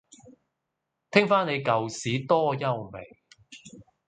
[1.11, 3.05] 聽返你舊屎多優美